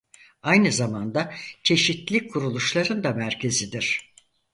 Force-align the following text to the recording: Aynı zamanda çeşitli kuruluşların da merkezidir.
Aynı 0.43 0.71
zamanda 0.71 1.33
çeşitli 1.63 2.27
kuruluşların 2.27 3.03
da 3.03 3.13
merkezidir. 3.13 4.13